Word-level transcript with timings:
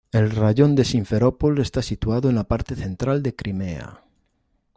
El 0.11 0.31
Raión 0.31 0.73
de 0.73 0.83
Simferópol 0.83 1.59
está 1.59 1.83
situado 1.83 2.27
en 2.27 2.33
la 2.33 2.45
parte 2.45 2.75
central 2.75 3.21
de 3.21 3.35
Crimea. 3.35 4.03